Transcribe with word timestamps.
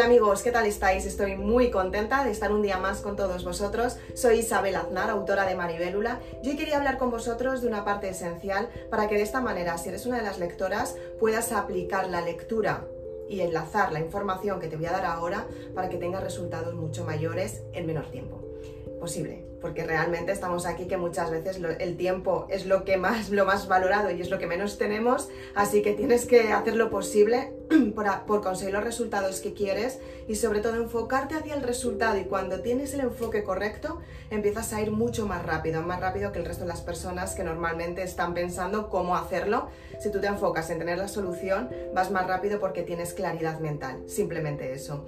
Hola 0.00 0.06
amigos, 0.06 0.42
¿qué 0.42 0.50
tal 0.50 0.64
estáis? 0.64 1.04
Estoy 1.04 1.36
muy 1.36 1.70
contenta 1.70 2.24
de 2.24 2.30
estar 2.30 2.52
un 2.52 2.62
día 2.62 2.78
más 2.78 3.02
con 3.02 3.16
todos 3.16 3.44
vosotros. 3.44 3.98
Soy 4.14 4.38
Isabel 4.38 4.76
Aznar, 4.76 5.10
autora 5.10 5.44
de 5.44 5.54
Maribélula, 5.54 6.20
y 6.42 6.48
hoy 6.48 6.56
quería 6.56 6.78
hablar 6.78 6.96
con 6.96 7.10
vosotros 7.10 7.60
de 7.60 7.68
una 7.68 7.84
parte 7.84 8.08
esencial 8.08 8.70
para 8.88 9.08
que 9.08 9.16
de 9.16 9.22
esta 9.22 9.42
manera, 9.42 9.76
si 9.76 9.90
eres 9.90 10.06
una 10.06 10.16
de 10.16 10.22
las 10.22 10.38
lectoras, 10.38 10.96
puedas 11.18 11.52
aplicar 11.52 12.08
la 12.08 12.22
lectura 12.22 12.86
y 13.28 13.42
enlazar 13.42 13.92
la 13.92 14.00
información 14.00 14.58
que 14.58 14.68
te 14.68 14.76
voy 14.76 14.86
a 14.86 14.92
dar 14.92 15.04
ahora 15.04 15.46
para 15.74 15.90
que 15.90 15.98
tengas 15.98 16.24
resultados 16.24 16.74
mucho 16.74 17.04
mayores 17.04 17.60
en 17.74 17.86
menor 17.86 18.10
tiempo 18.10 18.49
posible, 19.00 19.44
porque 19.60 19.84
realmente 19.84 20.30
estamos 20.30 20.66
aquí 20.66 20.86
que 20.86 20.96
muchas 20.96 21.30
veces 21.30 21.58
el 21.80 21.96
tiempo 21.96 22.46
es 22.50 22.66
lo 22.66 22.84
que 22.84 22.98
más 22.98 23.30
lo 23.30 23.46
más 23.46 23.66
valorado 23.66 24.10
y 24.10 24.20
es 24.20 24.30
lo 24.30 24.38
que 24.38 24.46
menos 24.46 24.78
tenemos, 24.78 25.28
así 25.54 25.82
que 25.82 25.94
tienes 25.94 26.26
que 26.26 26.52
hacer 26.52 26.76
lo 26.76 26.90
posible 26.90 27.52
por, 27.94 28.06
por, 28.26 28.42
conseguir 28.42 28.74
los 28.74 28.84
resultados 28.84 29.40
que 29.40 29.54
quieres 29.54 29.98
y 30.28 30.36
sobre 30.36 30.60
todo 30.60 30.76
enfocarte 30.76 31.34
hacia 31.34 31.54
el 31.54 31.62
resultado 31.62 32.18
y 32.18 32.24
cuando 32.24 32.60
tienes 32.60 32.94
el 32.94 33.00
enfoque 33.00 33.42
correcto 33.42 34.00
empiezas 34.30 34.72
a 34.72 34.80
ir 34.82 34.92
mucho 34.92 35.26
más 35.26 35.44
rápido, 35.44 35.82
más 35.82 36.00
rápido 36.00 36.30
que 36.30 36.38
el 36.38 36.44
resto 36.44 36.64
de 36.64 36.68
las 36.68 36.82
personas 36.82 37.34
que 37.34 37.42
normalmente 37.42 38.02
están 38.02 38.34
pensando 38.34 38.90
cómo 38.90 39.16
hacerlo. 39.16 39.68
Si 39.98 40.12
tú 40.12 40.20
te 40.20 40.26
enfocas 40.26 40.70
en 40.70 40.78
tener 40.78 40.98
la 40.98 41.08
solución, 41.08 41.70
vas 41.94 42.10
más 42.10 42.26
rápido 42.26 42.60
porque 42.60 42.82
tienes 42.82 43.14
claridad 43.14 43.58
mental, 43.60 44.02
simplemente 44.06 44.72
eso. 44.72 45.06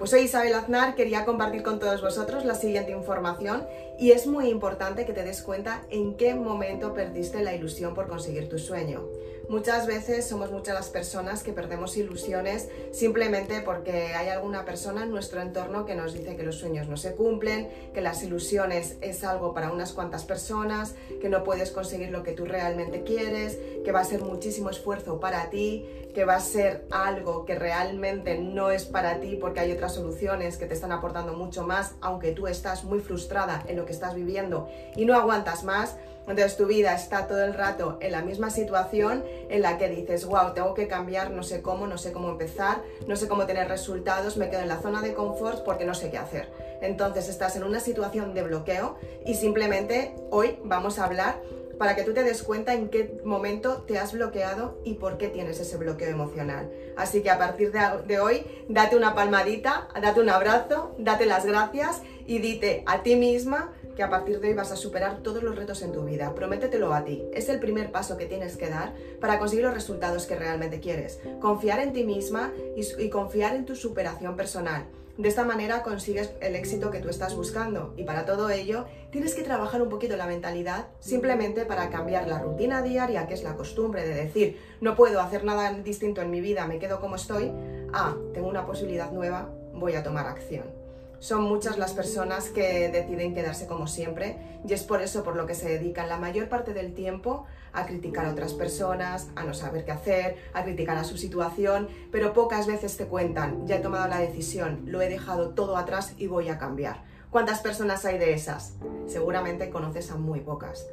Pues 0.00 0.12
soy 0.12 0.22
Isabel 0.22 0.54
Aznar, 0.54 0.94
quería 0.94 1.26
compartir 1.26 1.62
con 1.62 1.78
todos 1.78 2.00
vosotros 2.00 2.46
la 2.46 2.54
siguiente 2.54 2.90
información 2.90 3.66
y 3.98 4.12
es 4.12 4.26
muy 4.26 4.48
importante 4.48 5.04
que 5.04 5.12
te 5.12 5.24
des 5.24 5.42
cuenta 5.42 5.82
en 5.90 6.16
qué 6.16 6.34
momento 6.34 6.94
perdiste 6.94 7.42
la 7.42 7.54
ilusión 7.54 7.92
por 7.92 8.08
conseguir 8.08 8.48
tu 8.48 8.58
sueño. 8.58 9.04
Muchas 9.50 9.86
veces 9.86 10.26
somos 10.26 10.52
muchas 10.52 10.74
las 10.74 10.88
personas 10.88 11.42
que 11.42 11.52
perdemos 11.52 11.96
ilusiones 11.96 12.68
simplemente 12.92 13.60
porque 13.60 14.14
hay 14.14 14.28
alguna 14.28 14.64
persona 14.64 15.02
en 15.02 15.10
nuestro 15.10 15.42
entorno 15.42 15.84
que 15.84 15.96
nos 15.96 16.14
dice 16.14 16.36
que 16.36 16.44
los 16.44 16.54
sueños 16.54 16.88
no 16.88 16.96
se 16.96 17.14
cumplen, 17.14 17.68
que 17.92 18.00
las 18.00 18.22
ilusiones 18.22 18.96
es 19.02 19.22
algo 19.22 19.52
para 19.52 19.72
unas 19.72 19.92
cuantas 19.92 20.24
personas, 20.24 20.94
que 21.20 21.28
no 21.28 21.44
puedes 21.44 21.72
conseguir 21.72 22.10
lo 22.10 22.22
que 22.22 22.32
tú 22.32 22.46
realmente 22.46 23.02
quieres, 23.02 23.58
que 23.84 23.92
va 23.92 24.00
a 24.00 24.04
ser 24.04 24.22
muchísimo 24.22 24.70
esfuerzo 24.70 25.20
para 25.20 25.50
ti, 25.50 25.84
que 26.14 26.24
va 26.24 26.36
a 26.36 26.40
ser 26.40 26.86
algo 26.90 27.44
que 27.44 27.56
realmente 27.56 28.38
no 28.38 28.70
es 28.70 28.84
para 28.84 29.20
ti 29.20 29.36
porque 29.36 29.60
hay 29.60 29.72
otras 29.72 29.89
soluciones 29.94 30.56
que 30.56 30.66
te 30.66 30.74
están 30.74 30.92
aportando 30.92 31.32
mucho 31.32 31.64
más, 31.64 31.94
aunque 32.00 32.32
tú 32.32 32.46
estás 32.46 32.84
muy 32.84 33.00
frustrada 33.00 33.62
en 33.66 33.76
lo 33.76 33.86
que 33.86 33.92
estás 33.92 34.14
viviendo 34.14 34.68
y 34.96 35.04
no 35.04 35.14
aguantas 35.14 35.64
más. 35.64 35.96
Entonces 36.28 36.56
tu 36.56 36.66
vida 36.66 36.94
está 36.94 37.26
todo 37.26 37.44
el 37.44 37.54
rato 37.54 37.98
en 38.00 38.12
la 38.12 38.22
misma 38.22 38.50
situación 38.50 39.24
en 39.48 39.62
la 39.62 39.78
que 39.78 39.88
dices, 39.88 40.24
wow, 40.26 40.52
tengo 40.54 40.74
que 40.74 40.86
cambiar, 40.86 41.30
no 41.30 41.42
sé 41.42 41.62
cómo, 41.62 41.86
no 41.86 41.98
sé 41.98 42.12
cómo 42.12 42.30
empezar, 42.30 42.82
no 43.06 43.16
sé 43.16 43.26
cómo 43.26 43.46
tener 43.46 43.68
resultados, 43.68 44.36
me 44.36 44.48
quedo 44.48 44.60
en 44.60 44.68
la 44.68 44.80
zona 44.80 45.02
de 45.02 45.14
confort 45.14 45.64
porque 45.64 45.84
no 45.84 45.94
sé 45.94 46.10
qué 46.10 46.18
hacer. 46.18 46.50
Entonces 46.82 47.28
estás 47.28 47.56
en 47.56 47.64
una 47.64 47.80
situación 47.80 48.32
de 48.34 48.42
bloqueo 48.42 48.96
y 49.26 49.34
simplemente 49.34 50.14
hoy 50.30 50.58
vamos 50.64 50.98
a 50.98 51.04
hablar 51.04 51.40
para 51.80 51.96
que 51.96 52.02
tú 52.02 52.12
te 52.12 52.22
des 52.22 52.42
cuenta 52.42 52.74
en 52.74 52.90
qué 52.90 53.18
momento 53.24 53.84
te 53.86 53.98
has 53.98 54.12
bloqueado 54.12 54.78
y 54.84 54.96
por 54.96 55.16
qué 55.16 55.28
tienes 55.28 55.60
ese 55.60 55.78
bloqueo 55.78 56.10
emocional. 56.10 56.70
Así 56.94 57.22
que 57.22 57.30
a 57.30 57.38
partir 57.38 57.72
de, 57.72 58.20
hoy, 58.20 58.44
date 58.68 58.96
una 58.96 59.14
palmadita, 59.14 59.88
date 59.98 60.20
un 60.20 60.28
abrazo, 60.28 60.94
date 60.98 61.24
las 61.24 61.46
gracias 61.46 62.02
y 62.26 62.38
dite 62.38 62.84
a 62.84 63.02
ti 63.02 63.16
misma 63.16 63.72
que 64.00 64.04
a 64.04 64.08
partir 64.08 64.40
de 64.40 64.48
hoy 64.48 64.54
vas 64.54 64.72
a 64.72 64.76
superar 64.76 65.18
todos 65.22 65.42
los 65.42 65.54
retos 65.54 65.82
en 65.82 65.92
tu 65.92 66.06
vida. 66.06 66.34
Prométetelo 66.34 66.94
a 66.94 67.04
ti. 67.04 67.22
Es 67.34 67.50
el 67.50 67.60
primer 67.60 67.92
paso 67.92 68.16
que 68.16 68.24
tienes 68.24 68.56
que 68.56 68.70
dar 68.70 68.94
para 69.20 69.38
conseguir 69.38 69.66
los 69.66 69.74
resultados 69.74 70.24
que 70.24 70.36
realmente 70.36 70.80
quieres. 70.80 71.20
Confiar 71.38 71.80
en 71.80 71.92
ti 71.92 72.04
misma 72.04 72.50
y, 72.74 73.10
confiar 73.10 73.54
en 73.54 73.66
tu 73.66 73.76
superación 73.76 74.36
personal. 74.36 74.86
De 75.18 75.28
esta 75.28 75.44
manera 75.44 75.82
consigues 75.82 76.32
el 76.40 76.56
éxito 76.56 76.90
que 76.90 77.00
tú 77.00 77.10
estás 77.10 77.36
buscando 77.36 77.92
y 77.98 78.04
para 78.04 78.24
todo 78.24 78.48
ello 78.48 78.86
tienes 79.10 79.34
que 79.34 79.42
trabajar 79.42 79.82
un 79.82 79.90
poquito 79.90 80.16
la 80.16 80.24
mentalidad 80.24 80.86
simplemente 81.00 81.66
para 81.66 81.90
cambiar 81.90 82.26
la 82.26 82.38
rutina 82.38 82.80
diaria, 82.80 83.26
que 83.26 83.34
es 83.34 83.42
la 83.42 83.54
costumbre 83.54 84.08
de 84.08 84.14
decir 84.14 84.56
no 84.80 84.96
puedo 84.96 85.20
hacer 85.20 85.44
nada 85.44 85.74
distinto 85.74 86.22
en 86.22 86.30
mi 86.30 86.40
vida, 86.40 86.66
me 86.66 86.78
quedo 86.78 87.00
como 87.00 87.16
estoy, 87.16 87.52
a 87.92 88.16
tengo 88.32 88.48
una 88.48 88.64
posibilidad 88.64 89.12
nueva, 89.12 89.50
voy 89.74 89.92
a 89.92 90.02
tomar 90.02 90.26
acción 90.26 90.79
son 91.20 91.42
muchas 91.42 91.78
las 91.78 91.92
personas 91.92 92.48
que 92.48 92.88
deciden 92.88 93.34
quedarse 93.34 93.66
como 93.66 93.86
siempre 93.86 94.58
y 94.66 94.72
es 94.72 94.82
por 94.82 95.02
eso 95.02 95.22
por 95.22 95.36
lo 95.36 95.46
que 95.46 95.54
se 95.54 95.68
dedican 95.68 96.08
la 96.08 96.16
mayor 96.16 96.48
parte 96.48 96.72
del 96.74 96.94
tiempo 96.94 97.46
a 97.72 97.86
criticar 97.86 98.26
a 98.26 98.32
otras 98.32 98.54
personas, 98.54 99.28
a 99.36 99.44
no 99.44 99.54
saber 99.54 99.84
qué 99.84 99.92
hacer, 99.92 100.36
a 100.54 100.64
criticar 100.64 100.96
a 100.96 101.04
su 101.04 101.16
situación, 101.16 101.88
pero 102.10 102.32
pocas 102.32 102.66
veces 102.66 102.96
te 102.96 103.06
cuentan, 103.06 103.66
ya 103.66 103.76
he 103.76 103.80
tomado 103.80 104.08
la 104.08 104.18
decisión, 104.18 104.82
lo 104.86 105.00
he 105.00 105.08
dejado 105.08 105.50
todo 105.50 105.76
atrás 105.76 106.14
y 106.18 106.26
voy 106.26 106.48
a 106.48 106.58
cambiar. 106.58 107.04
¿Cuántas 107.30 107.60
personas 107.60 108.04
hay 108.06 108.18
de 108.18 108.32
esas? 108.32 108.74
Seguramente 109.06 109.70
conoces 109.70 110.10
a 110.10 110.16
muy 110.16 110.40
pocas. 110.40 110.88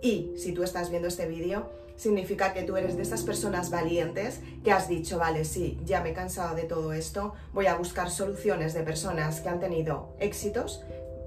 Y 0.00 0.32
si 0.36 0.52
tú 0.52 0.62
estás 0.62 0.90
viendo 0.90 1.08
este 1.08 1.26
vídeo, 1.26 1.70
significa 1.96 2.52
que 2.52 2.62
tú 2.62 2.76
eres 2.76 2.96
de 2.96 3.02
esas 3.02 3.22
personas 3.22 3.70
valientes 3.70 4.40
que 4.64 4.72
has 4.72 4.88
dicho, 4.88 5.18
vale, 5.18 5.44
sí, 5.44 5.78
ya 5.84 6.00
me 6.00 6.10
he 6.10 6.14
cansado 6.14 6.54
de 6.54 6.64
todo 6.64 6.92
esto, 6.92 7.34
voy 7.52 7.66
a 7.66 7.74
buscar 7.74 8.10
soluciones 8.10 8.74
de 8.74 8.82
personas 8.82 9.40
que 9.40 9.48
han 9.48 9.60
tenido 9.60 10.14
éxitos 10.18 10.82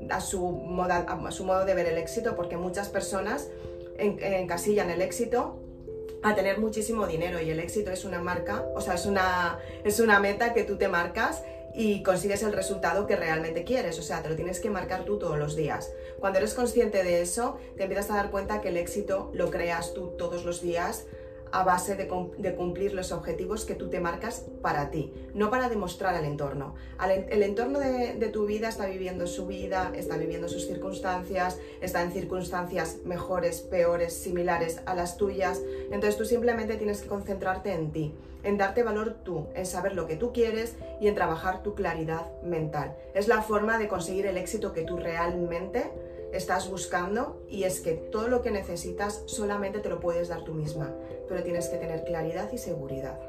a 0.09 0.21
su, 0.21 0.39
modo 0.39 1.65
de 1.65 1.73
ver 1.73 1.87
el 1.87 1.97
éxito, 1.97 2.35
porque 2.35 2.57
muchas 2.57 2.89
personas 2.89 3.47
encasillan 3.97 4.89
el 4.89 5.01
éxito 5.01 5.61
a 6.21 6.35
tener 6.35 6.59
muchísimo 6.59 7.07
dinero 7.07 7.39
y 7.39 7.49
el 7.51 7.59
éxito 7.59 7.91
es 7.91 8.03
una 8.03 8.19
marca, 8.19 8.65
o 8.75 8.81
sea, 8.81 8.95
es 8.95 9.05
una, 9.05 9.59
es 9.83 9.99
una 9.99 10.19
meta 10.19 10.53
que 10.53 10.63
tú 10.63 10.77
te 10.77 10.87
marcas 10.87 11.43
y 11.75 12.03
consigues 12.03 12.41
el 12.43 12.53
resultado 12.53 13.05
que 13.05 13.15
realmente 13.15 13.63
quieres. 13.63 13.99
O 13.99 14.01
sea, 14.01 14.23
te 14.23 14.29
lo 14.29 14.35
tienes 14.35 14.59
que 14.59 14.69
marcar 14.69 15.03
tú 15.03 15.19
todos 15.19 15.37
los 15.37 15.55
días. 15.55 15.91
Cuando 16.19 16.39
eres 16.39 16.53
consciente 16.53 17.03
de 17.03 17.21
eso, 17.21 17.57
te 17.75 17.83
empiezas 17.83 18.09
a 18.11 18.15
dar 18.15 18.31
cuenta 18.31 18.61
que 18.61 18.69
el 18.69 18.77
éxito 18.77 19.29
lo 19.33 19.51
creas 19.51 19.93
tú 19.93 20.11
todos 20.17 20.45
los 20.45 20.61
días 20.61 21.05
a 21.55 21.63
base 21.63 21.95
de, 21.95 22.53
cumplir 22.55 22.93
los 22.93 23.13
objetivos 23.13 23.63
que 23.63 23.75
tú 23.75 23.89
te 23.89 24.01
marcas 24.01 24.45
para 24.61 24.91
ti, 24.91 25.13
no 25.33 25.49
para 25.49 25.69
demostrar 25.69 26.13
al 26.13 26.25
entorno. 26.25 26.75
el 27.07 27.43
entorno 27.43 27.79
de, 27.79 28.15
de, 28.15 28.27
tu 28.27 28.45
vida 28.45 28.67
está 28.67 28.87
viviendo 28.87 29.25
su 29.25 29.47
vida, 29.47 29.89
está 29.95 30.17
viviendo 30.17 30.49
sus 30.49 30.67
circunstancias, 30.67 31.57
está 31.79 32.01
en 32.01 32.11
circunstancias 32.11 32.97
mejores, 33.05 33.61
peores, 33.61 34.13
similares 34.13 34.81
a 34.85 34.95
las 34.95 35.15
tuyas. 35.15 35.61
Entonces 35.91 36.17
tú 36.17 36.25
simplemente 36.25 36.75
tienes 36.75 37.01
que 37.01 37.07
concentrarte 37.07 37.71
en 37.71 37.93
ti, 37.93 38.13
en 38.43 38.57
darte 38.57 38.83
valor 38.83 39.15
tú, 39.23 39.47
en 39.55 39.65
saber 39.65 39.95
lo 39.95 40.07
que 40.07 40.17
tú 40.17 40.33
quieres 40.33 40.75
y 40.99 41.07
en 41.07 41.15
trabajar 41.15 41.63
tu 41.63 41.73
claridad 41.73 42.25
mental. 42.43 42.97
Es 43.13 43.29
la 43.29 43.41
forma 43.41 43.77
de 43.77 43.87
conseguir 43.87 44.25
el 44.25 44.37
éxito 44.37 44.73
que 44.73 44.81
tú 44.81 44.97
realmente 44.97 45.89
estás 46.33 46.69
buscando 46.69 47.41
y 47.49 47.63
es 47.63 47.79
que 47.79 47.93
todo 47.93 48.27
lo 48.27 48.41
que 48.41 48.51
necesitas 48.51 49.23
solamente 49.25 49.79
te 49.79 49.89
lo 49.89 49.99
puedes 49.99 50.27
dar 50.27 50.43
tú 50.43 50.53
misma, 50.53 50.93
pero 51.27 51.43
tienes 51.43 51.69
que 51.69 51.77
tener 51.77 52.03
claridad 52.03 52.51
y 52.51 52.57
seguridad. 52.57 53.19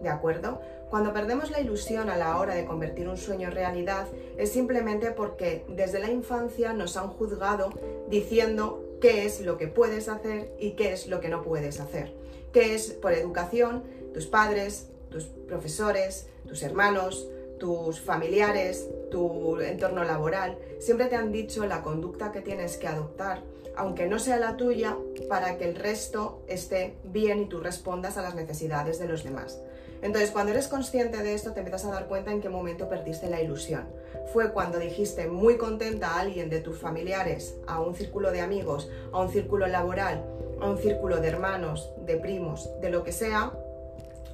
¿De 0.00 0.08
acuerdo? 0.08 0.60
Cuando 0.90 1.12
perdemos 1.12 1.50
la 1.50 1.60
ilusión 1.60 2.10
a 2.10 2.16
la 2.16 2.38
hora 2.38 2.54
de 2.54 2.64
convertir 2.64 3.08
un 3.08 3.16
sueño 3.16 3.48
en 3.48 3.54
realidad 3.54 4.06
es 4.36 4.52
simplemente 4.52 5.10
porque 5.10 5.64
desde 5.68 5.98
la 5.98 6.10
infancia 6.10 6.72
nos 6.72 6.96
han 6.96 7.08
juzgado 7.08 7.70
diciendo 8.08 8.84
qué 9.00 9.24
es 9.24 9.40
lo 9.40 9.56
que 9.56 9.68
puedes 9.68 10.08
hacer 10.08 10.52
y 10.58 10.72
qué 10.72 10.92
es 10.92 11.06
lo 11.08 11.20
que 11.20 11.28
no 11.28 11.42
puedes 11.42 11.80
hacer. 11.80 12.14
¿Qué 12.52 12.74
es 12.74 12.92
por 12.92 13.12
educación? 13.12 13.84
Tus 14.14 14.26
padres, 14.26 14.88
tus 15.10 15.24
profesores, 15.24 16.28
tus 16.46 16.62
hermanos, 16.62 17.28
tus 17.58 18.00
familiares, 18.00 18.88
tu 19.10 19.60
entorno 19.60 20.04
laboral, 20.04 20.58
siempre 20.78 21.06
te 21.06 21.16
han 21.16 21.32
dicho 21.32 21.66
la 21.66 21.82
conducta 21.82 22.32
que 22.32 22.40
tienes 22.40 22.76
que 22.76 22.88
adoptar, 22.88 23.42
aunque 23.76 24.06
no 24.06 24.18
sea 24.18 24.38
la 24.38 24.56
tuya, 24.56 24.96
para 25.28 25.58
que 25.58 25.68
el 25.68 25.74
resto 25.74 26.42
esté 26.48 26.96
bien 27.04 27.42
y 27.42 27.46
tú 27.46 27.60
respondas 27.60 28.16
a 28.16 28.22
las 28.22 28.34
necesidades 28.34 28.98
de 28.98 29.08
los 29.08 29.24
demás. 29.24 29.60
Entonces, 30.02 30.30
cuando 30.30 30.52
eres 30.52 30.68
consciente 30.68 31.22
de 31.22 31.34
esto, 31.34 31.52
te 31.52 31.60
empiezas 31.60 31.86
a 31.86 31.90
dar 31.90 32.06
cuenta 32.06 32.30
en 32.30 32.40
qué 32.40 32.48
momento 32.48 32.88
perdiste 32.88 33.30
la 33.30 33.40
ilusión. 33.40 33.88
Fue 34.32 34.52
cuando 34.52 34.78
dijiste 34.78 35.26
muy 35.26 35.56
contenta 35.56 36.10
a 36.10 36.20
alguien 36.20 36.50
de 36.50 36.60
tus 36.60 36.78
familiares, 36.78 37.56
a 37.66 37.80
un 37.80 37.94
círculo 37.94 38.30
de 38.30 38.40
amigos, 38.40 38.90
a 39.12 39.20
un 39.20 39.30
círculo 39.30 39.66
laboral, 39.66 40.24
a 40.60 40.68
un 40.68 40.78
círculo 40.78 41.16
de 41.20 41.28
hermanos, 41.28 41.92
de 42.04 42.16
primos, 42.16 42.70
de 42.80 42.90
lo 42.90 43.04
que 43.04 43.12
sea, 43.12 43.52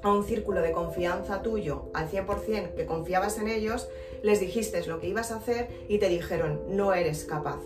a 0.02 0.12
un 0.12 0.24
círculo 0.24 0.60
de 0.60 0.72
confianza 0.72 1.42
tuyo 1.42 1.90
al 1.94 2.10
100%, 2.10 2.74
que 2.74 2.86
confiabas 2.86 3.38
en 3.38 3.48
ellos, 3.48 3.88
les 4.22 4.40
dijiste 4.40 4.84
lo 4.86 5.00
que 5.00 5.08
ibas 5.08 5.30
a 5.30 5.36
hacer 5.36 5.68
y 5.88 5.98
te 5.98 6.08
dijeron, 6.08 6.60
no 6.68 6.92
eres 6.92 7.24
capaz, 7.24 7.60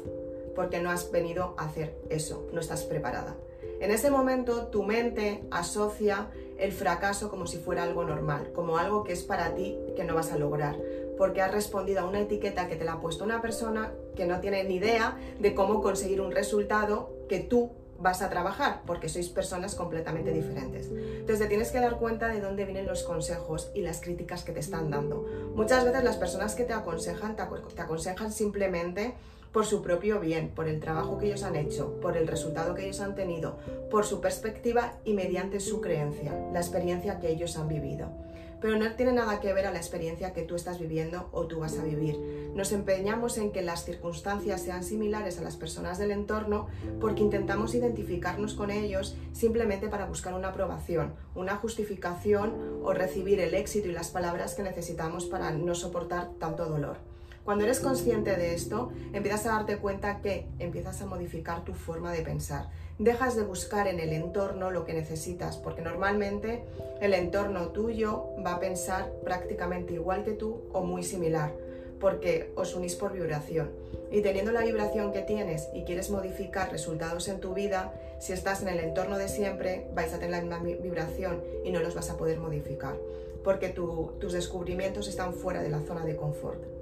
porque 0.55 0.81
no 0.81 0.91
has 0.91 1.11
venido 1.11 1.55
a 1.57 1.65
hacer 1.65 1.95
eso, 2.11 2.47
no 2.53 2.61
estás 2.61 2.85
preparada. 2.85 3.37
En 3.81 3.91
ese 3.91 4.11
momento 4.11 4.69
tu 4.69 4.83
mente 4.83 5.43
asocia 5.51 6.31
el 6.59 6.73
fracaso 6.73 7.31
como 7.31 7.47
si 7.47 7.59
fuera 7.59 7.83
algo 7.83 8.05
normal, 8.05 8.51
como 8.55 8.79
algo 8.79 9.05
que 9.05 9.13
es 9.13 9.23
para 9.23 9.55
ti 9.55 9.79
que 9.95 10.05
no 10.05 10.15
vas 10.15 10.33
a 10.33 10.39
lograr, 10.39 10.77
porque 11.19 11.43
has 11.43 11.53
respondido 11.53 12.01
a 12.01 12.07
una 12.07 12.21
etiqueta 12.21 12.69
que 12.69 12.77
te 12.77 12.85
la 12.85 12.95
ha 12.95 13.01
puesto 13.01 13.25
una 13.25 13.43
persona 13.43 13.93
que 14.15 14.27
no 14.27 14.41
tiene 14.41 14.65
ni 14.65 14.77
idea 14.77 15.19
de 15.39 15.55
cómo 15.55 15.83
conseguir 15.83 16.21
un 16.21 16.33
resultado 16.33 17.11
que 17.29 17.41
tú 17.41 17.71
vas 17.99 18.23
a 18.23 18.31
trabajar, 18.31 18.83
porque 18.87 19.09
sois 19.09 19.29
personas 19.29 19.75
completamente 19.75 20.33
diferentes. 20.33 20.91
Entonces 20.91 21.39
te 21.39 21.47
tienes 21.47 21.71
que 21.71 21.81
dar 21.81 21.99
cuenta 21.99 22.29
de 22.29 22.41
dónde 22.41 22.65
vienen 22.65 22.87
los 22.87 23.03
consejos 23.03 23.71
y 23.75 23.83
las 23.83 24.01
críticas 24.01 24.45
que 24.45 24.53
te 24.53 24.61
están 24.61 24.91
dando. 24.91 25.27
Muchas 25.55 25.85
veces 25.85 26.05
las 26.05 26.17
personas 26.17 26.55
que 26.55 26.65
te 26.65 26.73
aconsejan, 26.73 27.37
te, 27.37 27.43
aconsejan 27.83 28.33
simplemente 28.33 29.15
por 29.53 29.65
su 29.65 29.81
propio 29.81 30.21
bien, 30.21 30.51
por 30.51 30.69
el 30.69 30.81
trabajo 30.81 31.19
que 31.19 31.27
ellos 31.27 31.43
han 31.43 31.57
hecho, 31.57 31.99
por 32.01 32.17
el 32.17 32.27
resultado 32.27 32.75
que 32.75 32.85
ellos 32.85 33.01
han 33.01 33.15
tenido, 33.15 33.57
por 33.91 34.05
su 34.05 34.21
perspectiva 34.21 34.95
y 35.05 35.15
mediante 35.15 35.61
su 35.61 35.81
creencia, 35.81 36.33
la 36.53 36.61
experiencia 36.61 37.19
que 37.21 37.31
ellos 37.31 37.57
han 37.57 37.69
vivido 37.69 38.26
pero 38.61 38.79
no 38.79 38.91
tiene 38.95 39.13
nada 39.13 39.41
que 39.41 39.53
ver 39.53 39.67
a 39.67 39.71
la 39.71 39.79
experiencia 39.79 40.33
que 40.33 40.43
tú 40.43 40.55
estás 40.55 40.79
viviendo 40.79 41.29
o 41.33 41.47
tú 41.47 41.61
vas 41.61 41.79
a 41.79 41.85
vivir. 41.85 42.19
Nos 42.55 42.73
empeñamos 42.73 43.39
en 43.39 43.53
que 43.53 43.63
las 43.63 43.85
circunstancias 43.85 44.63
sean 44.63 44.83
similares 44.83 45.39
a 45.39 45.43
las 45.43 45.57
personas 45.57 45.99
del 45.99 46.11
entorno 46.11 46.69
porque 47.01 47.23
intentamos 47.23 47.75
identificarnos 47.75 48.55
con 48.55 48.71
ellos 48.71 49.17
simplemente 49.33 49.89
para 49.89 50.07
buscar 50.07 50.35
una 50.35 50.49
aprobación, 50.49 51.15
una 51.35 51.57
justificación 51.57 52.81
o 52.83 52.93
recibir 52.93 53.41
el 53.41 53.55
éxito 53.55 53.89
y 53.89 53.93
las 53.93 54.11
palabras 54.11 54.55
que 54.55 54.63
necesitamos 54.63 55.27
para 55.27 55.51
no 55.51 55.75
soportar 55.75 56.31
tanto 56.39 56.67
dolor. 56.67 57.16
Cuando 57.47 57.63
eres 57.63 57.79
consciente 57.79 58.35
de 58.35 58.55
esto, 58.55 58.91
empiezas 59.13 59.47
a 59.47 59.51
darte 59.51 59.77
cuenta 59.77 60.21
que 60.21 60.49
empiezas 60.59 61.01
a 61.01 61.07
modificar 61.07 61.65
tu 61.65 61.75
forma 61.75 62.11
de 62.11 62.23
pensar. 62.23 62.71
Dejas 62.99 63.37
de 63.37 63.45
buscar 63.45 63.87
en 63.87 64.01
el 64.01 64.13
entorno 64.13 64.73
lo 64.73 64.85
que 64.85 64.95
necesitas, 64.95 65.57
porque 65.57 65.81
normalmente 65.81 66.65
el 67.01 67.15
entorno 67.15 67.69
tuyo 67.69 68.31
va 68.45 68.55
a 68.55 68.59
pensar 68.59 69.13
prácticamente 69.23 69.95
igual 69.95 70.25
que 70.25 70.33
tú 70.33 70.63
o 70.73 70.83
muy 70.83 71.05
similar, 71.05 71.53
porque 72.01 72.53
os 72.57 72.75
unís 72.75 72.97
por 72.97 73.13
vibración. 73.13 73.71
Y 74.11 74.23
teniendo 74.23 74.51
la 74.51 74.65
vibración 74.65 75.13
que 75.13 75.23
tienes 75.23 75.69
y 75.73 75.85
quieres 75.85 76.11
modificar 76.11 76.73
resultados 76.73 77.29
en 77.29 77.39
tu 77.39 77.55
vida, 77.55 77.95
si 78.19 78.33
estás 78.33 78.63
en 78.63 78.69
el 78.71 78.81
entorno 78.81 79.19
de 79.19 79.29
siempre, 79.29 79.87
vais 79.95 80.13
a 80.13 80.19
tener 80.19 80.31
la 80.33 80.41
misma 80.41 80.83
vibración 80.83 81.45
y 81.65 81.71
no 81.71 81.79
los 81.79 81.95
vas 81.95 82.11
a 82.11 82.17
poder 82.17 82.41
modificar, 82.41 82.97
porque 83.45 83.69
tus 83.69 84.33
descubrimientos 84.33 85.07
están 85.07 85.33
fuera 85.33 85.63
de 85.63 85.71
la 85.71 85.83
zona 85.83 86.05
de 86.05 86.17
confort 86.17 86.75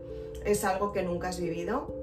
es 0.44 0.64
algo 0.64 0.92
que 0.92 1.02
nunca 1.02 1.28
has 1.28 1.40
vivido 1.40 1.94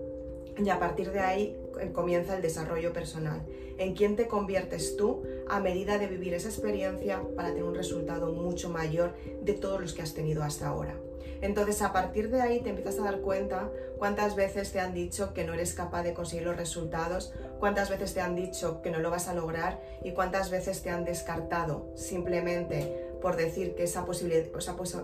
y 0.57 0.69
a 0.69 0.79
partir 0.79 1.11
de 1.11 1.19
ahí 1.19 1.57
eh, 1.79 1.91
comienza 1.91 2.35
el 2.35 2.41
desarrollo 2.41 2.93
personal. 2.93 3.41
En 3.77 3.95
quién 3.95 4.15
te 4.15 4.27
conviertes 4.27 4.95
tú 4.97 5.23
a 5.47 5.59
medida 5.59 5.97
de 5.97 6.07
vivir 6.07 6.33
esa 6.33 6.49
experiencia 6.49 7.21
para 7.35 7.49
tener 7.49 7.63
un 7.63 7.75
resultado 7.75 8.31
mucho 8.31 8.69
mayor 8.69 9.13
de 9.41 9.53
todos 9.53 9.79
los 9.79 9.93
que 9.93 10.01
has 10.01 10.13
tenido 10.13 10.43
hasta 10.43 10.67
ahora. 10.67 10.95
Entonces 11.41 11.81
a 11.81 11.91
partir 11.91 12.29
de 12.29 12.41
ahí 12.41 12.59
te 12.59 12.69
empiezas 12.69 12.99
a 12.99 13.03
dar 13.03 13.21
cuenta 13.21 13.71
cuántas 13.97 14.35
veces 14.35 14.71
te 14.71 14.79
han 14.79 14.93
dicho 14.93 15.33
que 15.33 15.43
no 15.43 15.53
eres 15.53 15.73
capaz 15.73 16.03
de 16.03 16.13
conseguir 16.13 16.45
los 16.45 16.55
resultados, 16.55 17.33
cuántas 17.59 17.89
veces 17.89 18.13
te 18.13 18.21
han 18.21 18.35
dicho 18.35 18.81
que 18.83 18.91
no 18.91 18.99
lo 18.99 19.09
vas 19.09 19.27
a 19.27 19.33
lograr 19.33 19.81
y 20.03 20.11
cuántas 20.11 20.51
veces 20.51 20.83
te 20.83 20.91
han 20.91 21.03
descartado 21.03 21.91
simplemente 21.95 23.10
por 23.21 23.37
decir 23.37 23.75
que 23.75 23.83
esa 23.83 24.05
posibilidad, 24.05 24.45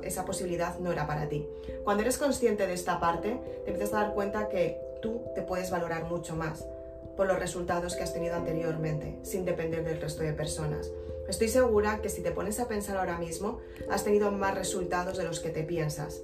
esa 0.04 0.25
posibilidad 0.25 0.80
no 0.80 0.92
era 0.92 1.08
para 1.08 1.30
ti. 1.30 1.48
Cuando 1.84 2.04
eres 2.04 2.18
consciente 2.18 2.68
de 2.68 2.74
esta 2.74 3.00
parte, 3.00 3.40
te 3.64 3.72
empiezas 3.72 3.94
a 3.94 4.04
dar 4.04 4.14
cuenta 4.14 4.50
que 4.50 4.78
tú 5.02 5.22
te 5.36 5.42
puedes 5.42 5.72
valorar 5.72 6.06
mucho 6.06 6.36
más 6.36 6.66
por 7.16 7.28
los 7.28 7.40
resultados 7.40 7.96
que 7.96 8.04
has 8.04 8.14
tenido 8.14 8.36
anteriormente, 8.36 9.18
sin 9.24 9.46
depender 9.46 9.84
del 9.84 10.00
resto 10.00 10.24
de 10.24 10.34
personas. 10.34 10.92
Estoy 11.28 11.50
segura 11.50 12.00
que 12.02 12.10
si 12.10 12.22
te 12.22 12.31
pones 12.31 12.60
a 12.60 12.68
pensar 12.68 12.96
ahora 12.98 13.18
mismo, 13.18 13.60
has 13.90 14.04
tenido 14.04 14.31
más 14.31 14.56
resultados 14.56 15.18
de 15.18 15.25
los 15.25 15.40
que 15.40 15.50
te 15.50 15.63
piensas. 15.63 16.22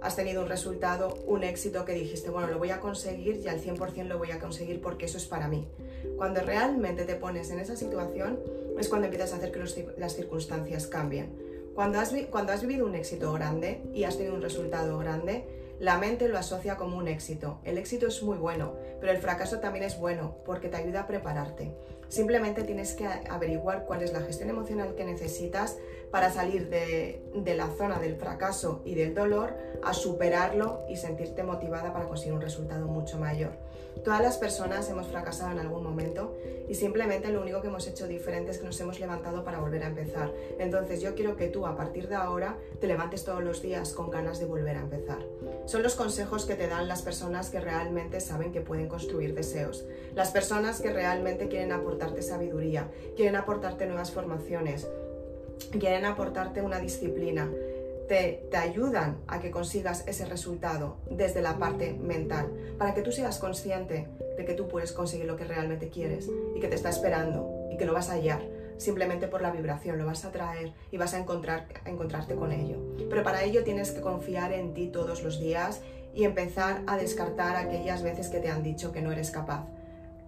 Has 0.00 0.16
tenido 0.16 0.42
un 0.42 0.48
resultado, 0.48 1.18
un 1.26 1.42
éxito 1.42 1.84
que 1.84 1.92
dijiste, 1.92 2.30
bueno, 2.30 2.48
lo 2.48 2.58
voy 2.58 2.70
a 2.70 2.80
conseguir 2.80 3.40
y 3.44 3.48
al 3.48 3.60
100% 3.60 4.04
lo 4.04 4.18
voy 4.18 4.30
a 4.30 4.38
conseguir 4.38 4.80
porque 4.80 5.06
eso 5.06 5.18
es 5.18 5.26
para 5.26 5.48
mí. 5.48 5.68
Cuando 6.16 6.40
realmente 6.40 7.04
te 7.04 7.16
pones 7.16 7.50
en 7.50 7.58
esa 7.58 7.76
situación 7.76 8.40
es 8.78 8.88
cuando 8.88 9.06
empiezas 9.06 9.32
a 9.32 9.36
hacer 9.36 9.52
que 9.52 9.94
las 9.98 10.14
circunstancias 10.14 10.86
cambien. 10.86 11.32
Cuando 11.74 11.98
has, 11.98 12.14
cuando 12.30 12.52
has 12.52 12.62
vivido 12.62 12.86
un 12.86 12.94
éxito 12.94 13.32
grande 13.32 13.82
y 13.92 14.04
has 14.04 14.16
tenido 14.16 14.34
un 14.34 14.42
resultado 14.42 14.98
grande, 14.98 15.44
la 15.78 15.98
mente 15.98 16.28
lo 16.28 16.38
asocia 16.38 16.76
como 16.76 16.96
un 16.96 17.06
éxito. 17.06 17.60
El 17.64 17.76
éxito 17.76 18.06
es 18.06 18.22
muy 18.22 18.38
bueno, 18.38 18.74
pero 18.98 19.12
el 19.12 19.18
fracaso 19.18 19.58
también 19.60 19.84
es 19.84 19.98
bueno 19.98 20.36
porque 20.46 20.68
te 20.68 20.78
ayuda 20.78 21.00
a 21.00 21.06
prepararte. 21.06 21.74
Simplemente 22.08 22.62
tienes 22.62 22.94
que 22.94 23.06
averiguar 23.06 23.84
cuál 23.84 24.02
es 24.02 24.12
la 24.12 24.20
gestión 24.20 24.48
emocional 24.48 24.94
que 24.94 25.04
necesitas 25.04 25.76
para 26.10 26.30
salir 26.30 26.68
de, 26.68 27.22
la 27.56 27.68
zona 27.76 27.98
del 27.98 28.16
fracaso 28.16 28.82
y 28.84 28.94
del 28.94 29.14
dolor 29.14 29.54
a 29.82 29.92
superarlo 29.92 30.84
y 30.88 30.96
sentirte 30.96 31.42
motivada 31.42 31.92
para 31.92 32.06
conseguir 32.06 32.34
un 32.34 32.40
resultado 32.40 32.86
mucho 32.86 33.18
mayor. 33.18 33.52
Todas 34.04 34.20
las 34.20 34.36
personas 34.36 34.88
hemos 34.90 35.08
fracasado 35.08 35.52
en 35.52 35.58
algún 35.58 35.82
momento 35.82 36.36
y 36.68 36.74
simplemente 36.74 37.32
lo 37.32 37.40
único 37.40 37.60
que 37.60 37.68
hemos 37.68 37.86
hecho 37.86 38.06
diferente 38.06 38.50
es 38.50 38.58
que 38.58 38.66
nos 38.66 38.80
hemos 38.80 39.00
levantado 39.00 39.42
para 39.42 39.58
volver 39.58 39.82
a 39.82 39.86
empezar. 39.86 40.32
Entonces 40.58 41.00
yo 41.00 41.14
quiero 41.14 41.36
que 41.36 41.48
tú 41.48 41.66
a 41.66 41.76
partir 41.76 42.08
de 42.08 42.14
ahora 42.14 42.56
te 42.80 42.86
levantes 42.86 43.24
todos 43.24 43.42
los 43.42 43.62
días 43.62 43.94
con 43.94 44.10
ganas 44.10 44.38
de 44.38 44.46
volver 44.46 44.76
a 44.76 44.80
empezar. 44.80 45.24
Son 45.64 45.82
los 45.82 45.94
consejos 45.94 46.44
que 46.44 46.54
te 46.54 46.68
dan 46.68 46.88
las 46.88 47.02
personas 47.02 47.50
que 47.50 47.60
realmente 47.60 48.20
saben 48.20 48.52
que 48.52 48.60
pueden 48.60 48.88
construir 48.88 49.34
deseos, 49.34 49.86
las 50.14 50.30
personas 50.30 50.80
que 50.80 50.92
realmente 50.92 51.48
quieren 51.48 51.72
aportarte 51.72 52.22
sabiduría, 52.22 52.90
quieren 53.16 53.36
aportarte 53.36 53.86
nuevas 53.86 54.12
formaciones, 54.12 54.86
quieren 55.78 56.04
aportarte 56.04 56.62
una 56.62 56.78
disciplina, 56.78 57.50
te, 58.08 58.46
te, 58.50 58.56
ayudan 58.56 59.18
a 59.26 59.40
que 59.40 59.50
consigas 59.50 60.04
ese 60.06 60.26
resultado 60.26 60.96
desde 61.10 61.42
la 61.42 61.58
parte 61.58 61.92
mental, 61.92 62.50
para 62.78 62.94
que 62.94 63.02
tú 63.02 63.10
seas 63.10 63.38
consciente 63.38 64.06
de 64.36 64.44
que 64.44 64.54
tú 64.54 64.68
puedes 64.68 64.92
conseguir 64.92 65.26
lo 65.26 65.36
que 65.36 65.44
realmente 65.44 65.88
quieres 65.88 66.30
y 66.54 66.60
que 66.60 66.68
te 66.68 66.76
está 66.76 66.88
esperando 66.88 67.68
y 67.72 67.76
que 67.76 67.84
lo 67.84 67.92
vas 67.92 68.10
a 68.10 68.12
hallar 68.12 68.42
simplemente 68.78 69.28
por 69.28 69.42
la 69.42 69.50
vibración, 69.50 69.98
lo 69.98 70.06
vas 70.06 70.24
a 70.24 70.32
traer 70.32 70.72
y 70.90 70.96
vas 70.96 71.14
a, 71.14 71.18
encontrar, 71.18 71.66
a 71.84 71.90
encontrarte 71.90 72.34
con 72.34 72.52
ello. 72.52 72.76
Pero 73.08 73.22
para 73.22 73.42
ello 73.44 73.64
tienes 73.64 73.90
que 73.90 74.00
confiar 74.00 74.52
en 74.52 74.74
ti 74.74 74.88
todos 74.88 75.22
los 75.22 75.40
días 75.40 75.80
y 76.14 76.24
empezar 76.24 76.82
a 76.86 76.96
descartar 76.96 77.56
aquellas 77.56 78.02
veces 78.02 78.28
que 78.28 78.38
te 78.38 78.48
han 78.48 78.62
dicho 78.62 78.92
que 78.92 79.02
no 79.02 79.12
eres 79.12 79.30
capaz. 79.30 79.66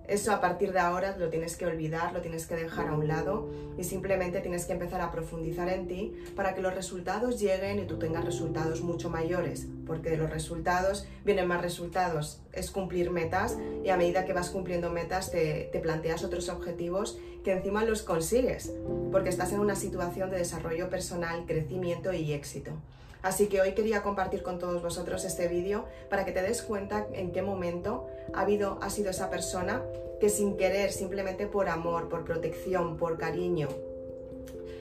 Eso 0.08 0.32
a 0.32 0.40
partir 0.40 0.72
de 0.72 0.78
ahora 0.78 1.14
lo 1.19 1.28
tienes 1.28 1.55
que 1.56 1.66
olvidar, 1.66 2.14
lo 2.14 2.22
tienes 2.22 2.46
que 2.46 2.56
dejar 2.56 2.88
a 2.88 2.94
un 2.94 3.06
lado 3.06 3.50
y 3.76 3.84
simplemente 3.84 4.40
tienes 4.40 4.64
que 4.64 4.72
empezar 4.72 5.02
a 5.02 5.12
profundizar 5.12 5.69
en 5.69 5.87
ti 5.87 6.14
para 6.34 6.55
que 6.55 6.62
los 6.62 6.75
resultados 6.75 7.38
lleguen 7.38 7.78
y 7.78 7.84
tú 7.84 7.99
tengas 7.99 8.25
resultados 8.25 8.81
mucho 8.81 9.10
mayores, 9.10 9.66
porque 9.87 10.08
de 10.08 10.16
los 10.16 10.31
resultados 10.31 11.06
vienen 11.26 11.46
más 11.46 11.60
resultados, 11.60 12.40
es 12.55 12.70
cumplir 12.70 13.10
metas 13.10 13.58
y 13.84 13.90
a 13.90 13.99
medida 13.99 14.25
que 14.25 14.32
vas 14.32 14.49
cumpliendo 14.49 14.90
metas 14.90 15.30
te, 15.30 15.68
te 15.73 15.78
planteas 15.78 16.25
otros 16.25 16.49
objetivos 16.49 17.18
que 17.44 17.52
encima 17.52 17.85
los 17.85 18.02
consigues, 18.02 18.73
porque 19.12 19.28
estás 19.28 19.52
en 19.52 19.61
una 19.61 19.75
situación 19.75 20.30
de 20.30 20.38
desarrollo 20.38 20.88
personal, 20.88 21.44
crecimiento 21.44 22.14
y 22.14 22.33
éxito. 22.33 22.73
Así 23.22 23.48
que 23.48 23.60
hoy 23.60 23.72
quería 23.72 24.02
compartir 24.02 24.42
con 24.42 24.58
todos 24.58 24.82
vosotros 24.82 25.25
este 25.25 25.48
vídeo 25.48 25.87
para 26.08 26.25
que 26.25 26.32
te 26.32 26.42
des 26.42 26.62
cuenta 26.62 27.06
en 27.12 27.32
qué 27.32 27.42
momento 27.42 28.06
ha, 28.32 28.42
habido, 28.42 28.78
ha 28.80 28.90
sido 28.90 29.10
esa 29.10 29.28
persona 29.28 29.82
que 30.20 30.28
sin 30.28 30.56
querer, 30.56 30.92
simplemente 30.92 31.46
por 31.46 31.68
amor, 31.68 32.08
por 32.08 32.25
protección, 32.25 32.96
por 32.96 33.18
cariño, 33.18 33.68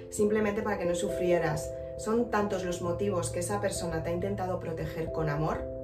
simplemente 0.10 0.62
para 0.62 0.78
que 0.78 0.86
no 0.86 0.96
sufrieras, 0.96 1.72
son 1.98 2.30
tantos 2.30 2.64
los 2.64 2.82
motivos 2.82 3.32
que 3.32 3.40
esa 3.40 3.60
persona 3.60 4.04
te 4.04 4.12
ha 4.12 4.14
intentado 4.14 4.60
proteger 4.60 5.12
con 5.12 5.30
amor 5.30 5.78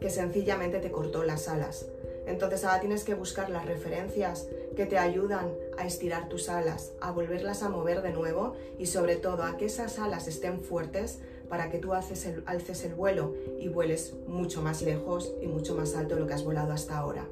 que 0.00 0.10
sencillamente 0.10 0.78
te 0.78 0.90
cortó 0.90 1.24
las 1.24 1.48
alas. 1.48 1.86
Entonces 2.26 2.64
ahora 2.64 2.80
tienes 2.80 3.04
que 3.04 3.14
buscar 3.14 3.50
las 3.50 3.66
referencias 3.66 4.48
que 4.76 4.86
te 4.86 4.98
ayudan 4.98 5.52
a 5.76 5.84
estirar 5.84 6.28
tus 6.28 6.48
alas, 6.48 6.92
a 7.00 7.10
volverlas 7.10 7.62
a 7.62 7.68
mover 7.68 8.02
de 8.02 8.12
nuevo 8.12 8.54
y 8.78 8.86
sobre 8.86 9.16
todo 9.16 9.42
a 9.42 9.56
que 9.56 9.66
esas 9.66 9.98
alas 9.98 10.28
estén 10.28 10.60
fuertes 10.62 11.20
para 11.50 11.68
que 11.68 11.78
tú 11.78 11.92
alces 11.92 12.24
el, 12.24 12.42
alces 12.46 12.84
el 12.84 12.94
vuelo 12.94 13.34
y 13.58 13.68
vueles 13.68 14.14
mucho 14.26 14.62
más 14.62 14.80
lejos 14.80 15.34
y 15.42 15.48
mucho 15.48 15.74
más 15.74 15.94
alto 15.96 16.14
de 16.14 16.22
lo 16.22 16.26
que 16.26 16.34
has 16.34 16.44
volado 16.44 16.72
hasta 16.72 16.96
ahora. 16.96 17.26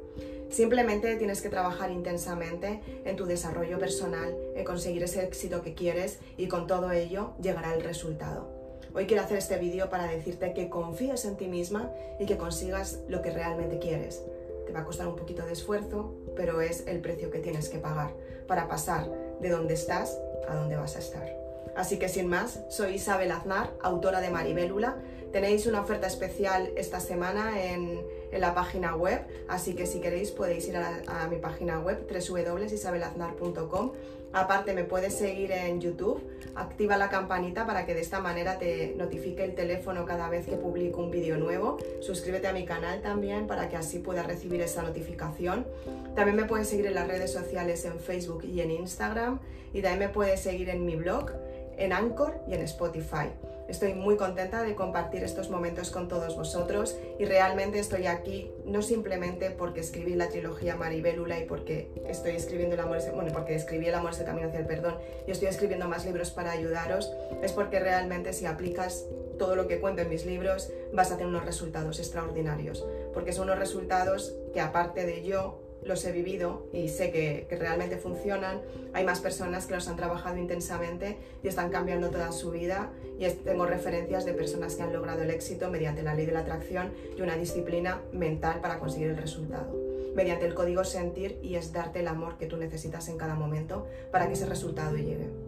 Simplemente 0.50 1.14
tienes 1.16 1.40
que 1.40 1.50
trabajar 1.50 1.90
intensamente 1.90 2.80
en 3.04 3.16
tu 3.16 3.26
desarrollo 3.26 3.78
personal, 3.78 4.36
en 4.56 4.64
conseguir 4.64 5.02
ese 5.02 5.22
éxito 5.22 5.62
que 5.62 5.74
quieres 5.74 6.18
y 6.36 6.48
con 6.48 6.66
todo 6.66 6.90
ello 6.90 7.32
llegará 7.40 7.74
el 7.74 7.82
resultado. 7.82 8.48
Hoy 8.94 9.06
quiero 9.06 9.22
hacer 9.22 9.38
este 9.38 9.58
vídeo 9.58 9.90
para 9.90 10.06
decirte 10.06 10.54
que 10.54 10.70
confíes 10.70 11.24
en 11.26 11.36
ti 11.36 11.46
misma 11.46 11.92
y 12.18 12.26
que 12.26 12.38
consigas 12.38 13.00
lo 13.08 13.20
que 13.20 13.30
realmente 13.30 13.78
quieres. 13.78 14.22
Te 14.66 14.72
va 14.72 14.80
a 14.80 14.84
costar 14.84 15.06
un 15.06 15.16
poquito 15.16 15.44
de 15.44 15.52
esfuerzo, 15.52 16.14
pero 16.34 16.60
es 16.60 16.86
el 16.86 17.00
precio 17.00 17.30
que 17.30 17.38
tienes 17.38 17.68
que 17.68 17.78
pagar 17.78 18.14
para 18.46 18.68
pasar 18.68 19.08
de 19.40 19.50
donde 19.50 19.74
estás 19.74 20.18
a 20.48 20.54
donde 20.54 20.76
vas 20.76 20.96
a 20.96 21.00
estar. 21.00 21.47
Así 21.76 21.98
que 21.98 22.08
sin 22.08 22.28
más, 22.28 22.60
soy 22.68 22.94
Isabel 22.94 23.30
Aznar, 23.30 23.72
autora 23.82 24.20
de 24.20 24.30
Maribélula. 24.30 24.96
Tenéis 25.32 25.66
una 25.66 25.80
oferta 25.80 26.06
especial 26.06 26.70
esta 26.76 27.00
semana 27.00 27.62
en, 27.62 28.00
la 28.32 28.54
página 28.54 28.94
web, 28.94 29.22
así 29.48 29.74
que 29.74 29.86
si 29.86 30.00
queréis 30.00 30.32
podéis 30.32 30.68
ir 30.68 30.76
a, 30.76 31.00
a 31.06 31.28
mi 31.28 31.38
página 31.38 31.80
web 31.80 32.06
www.isabelaznar.com 32.06 33.92
Aparte 34.32 34.74
me 34.74 34.84
puedes 34.84 35.14
seguir 35.14 35.52
en 35.52 35.80
YouTube, 35.80 36.20
activa 36.54 36.98
la 36.98 37.08
campanita 37.08 37.66
para 37.66 37.86
que 37.86 37.94
de 37.94 38.02
esta 38.02 38.20
manera 38.20 38.58
te 38.58 38.94
notifique 38.96 39.42
el 39.42 39.54
teléfono 39.54 40.04
cada 40.04 40.28
vez 40.28 40.46
que 40.46 40.56
publico 40.56 41.02
un 41.02 41.10
vídeo 41.10 41.38
nuevo. 41.38 41.78
Suscríbete 42.00 42.46
a 42.46 42.52
mi 42.52 42.66
canal 42.66 43.00
también 43.00 43.46
para 43.46 43.70
que 43.70 43.76
así 43.76 44.00
puedas 44.00 44.26
recibir 44.26 44.60
esa 44.60 44.82
notificación. 44.82 45.66
También 46.14 46.36
me 46.36 46.44
puedes 46.44 46.68
seguir 46.68 46.86
en 46.86 46.94
las 46.94 47.08
redes 47.08 47.32
sociales 47.32 47.86
en 47.86 47.98
Facebook 47.98 48.44
y 48.44 48.60
en 48.60 48.70
Instagram 48.70 49.40
y 49.72 49.80
también 49.80 49.98
me 50.00 50.08
puedes 50.10 50.40
seguir 50.40 50.68
en 50.68 50.84
mi 50.84 50.96
blog, 50.96 51.32
en 51.78 51.92
Anchor 51.92 52.40
y 52.46 52.54
en 52.54 52.62
Spotify. 52.62 53.30
Estoy 53.68 53.92
muy 53.92 54.16
contenta 54.16 54.62
de 54.62 54.74
compartir 54.74 55.22
estos 55.22 55.50
momentos 55.50 55.90
con 55.90 56.08
todos 56.08 56.36
vosotros 56.36 56.96
y 57.18 57.26
realmente 57.26 57.78
estoy 57.78 58.06
aquí 58.06 58.50
no 58.64 58.80
simplemente 58.80 59.50
porque 59.50 59.80
escribí 59.80 60.14
la 60.14 60.30
trilogía 60.30 60.74
Maribélula 60.74 61.38
y 61.38 61.44
porque 61.44 61.90
estoy 62.08 62.32
escribiendo 62.32 62.74
el 62.74 62.80
amor, 62.80 62.98
bueno, 63.14 63.30
porque 63.32 63.54
escribí 63.54 63.86
el 63.86 63.94
amor 63.94 64.12
es 64.12 64.20
el 64.20 64.26
camino 64.26 64.48
hacia 64.48 64.60
el 64.60 64.66
perdón 64.66 64.96
y 65.26 65.30
estoy 65.32 65.48
escribiendo 65.48 65.86
más 65.86 66.06
libros 66.06 66.30
para 66.30 66.52
ayudaros, 66.52 67.12
es 67.42 67.52
porque 67.52 67.78
realmente 67.78 68.32
si 68.32 68.46
aplicas 68.46 69.04
todo 69.38 69.54
lo 69.54 69.68
que 69.68 69.80
cuento 69.80 70.00
en 70.00 70.08
mis 70.08 70.24
libros 70.24 70.72
vas 70.94 71.12
a 71.12 71.18
tener 71.18 71.28
unos 71.28 71.44
resultados 71.44 71.98
extraordinarios, 71.98 72.86
porque 73.12 73.32
son 73.32 73.44
unos 73.44 73.58
resultados 73.58 74.34
que 74.54 74.60
aparte 74.62 75.04
de 75.04 75.22
yo 75.22 75.67
los 75.84 76.04
he 76.04 76.12
vivido 76.12 76.66
y 76.72 76.88
sé 76.88 77.10
que, 77.10 77.46
realmente 77.58 77.96
funcionan. 77.96 78.60
Hay 78.92 79.04
más 79.04 79.20
personas 79.20 79.66
que 79.66 79.74
los 79.74 79.88
han 79.88 79.96
trabajado 79.96 80.36
intensamente 80.36 81.18
y 81.42 81.48
están 81.48 81.70
cambiando 81.70 82.10
toda 82.10 82.32
su 82.32 82.50
vida. 82.50 82.90
Y 83.18 83.28
tengo 83.28 83.66
referencias 83.66 84.24
de 84.24 84.32
personas 84.32 84.76
que 84.76 84.82
han 84.82 84.92
logrado 84.92 85.22
el 85.22 85.30
éxito 85.30 85.70
mediante 85.70 86.02
la 86.02 86.14
ley 86.14 86.26
de 86.26 86.32
la 86.32 86.40
atracción 86.40 86.92
y 87.16 87.20
una 87.20 87.36
disciplina 87.36 88.00
mental 88.12 88.60
para 88.60 88.78
conseguir 88.78 89.08
el 89.08 89.16
resultado. 89.16 89.74
Mediante 90.14 90.46
el 90.46 90.54
código 90.54 90.84
sentir 90.84 91.38
y 91.42 91.56
es 91.56 91.72
darte 91.72 92.00
el 92.00 92.08
amor 92.08 92.38
que 92.38 92.46
tú 92.46 92.56
necesitas 92.56 93.08
en 93.08 93.18
cada 93.18 93.34
momento 93.34 93.86
para 94.10 94.26
que 94.26 94.34
ese 94.34 94.46
resultado 94.46 94.96
llegue. 94.96 95.47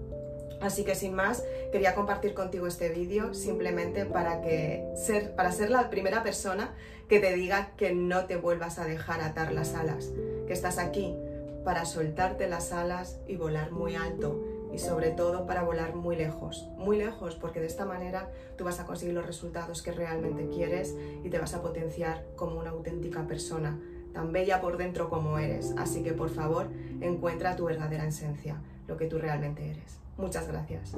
Así 0.60 0.84
que 0.84 0.94
sin 0.94 1.14
más, 1.14 1.42
quería 1.72 1.94
compartir 1.94 2.34
contigo 2.34 2.66
este 2.66 2.90
vídeo 2.90 3.32
simplemente 3.34 4.04
para, 4.04 4.42
que 4.42 4.84
ser, 4.94 5.34
para 5.34 5.52
ser 5.52 5.70
la 5.70 5.88
primera 5.88 6.22
persona 6.22 6.74
que 7.08 7.18
te 7.18 7.34
diga 7.34 7.72
que 7.76 7.94
no 7.94 8.26
te 8.26 8.36
vuelvas 8.36 8.78
a 8.78 8.84
dejar 8.84 9.20
atar 9.22 9.52
las 9.52 9.74
alas, 9.74 10.10
que 10.46 10.52
estás 10.52 10.78
aquí 10.78 11.16
para 11.64 11.84
soltarte 11.84 12.48
las 12.48 12.72
alas 12.72 13.18
y 13.26 13.36
volar 13.36 13.72
muy 13.72 13.94
alto 13.94 14.44
y 14.72 14.78
sobre 14.78 15.10
todo 15.10 15.46
para 15.46 15.62
volar 15.62 15.94
muy 15.94 16.16
lejos, 16.16 16.68
muy 16.76 16.96
lejos 16.96 17.34
porque 17.34 17.60
de 17.60 17.66
esta 17.66 17.84
manera 17.84 18.30
tú 18.56 18.64
vas 18.64 18.80
a 18.80 18.86
conseguir 18.86 19.14
los 19.14 19.26
resultados 19.26 19.82
que 19.82 19.92
realmente 19.92 20.48
quieres 20.48 20.94
y 21.24 21.28
te 21.28 21.38
vas 21.38 21.54
a 21.54 21.62
potenciar 21.62 22.24
como 22.36 22.58
una 22.58 22.70
auténtica 22.70 23.26
persona, 23.26 23.78
tan 24.12 24.32
bella 24.32 24.60
por 24.60 24.76
dentro 24.76 25.08
como 25.08 25.38
eres. 25.38 25.74
Así 25.76 26.02
que 26.02 26.12
por 26.12 26.30
favor 26.30 26.68
encuentra 27.00 27.56
tu 27.56 27.64
verdadera 27.64 28.06
esencia, 28.06 28.60
lo 28.86 28.96
que 28.96 29.06
tú 29.06 29.18
realmente 29.18 29.68
eres. 29.68 29.98
Muchas 30.20 30.46
gracias. 30.46 30.94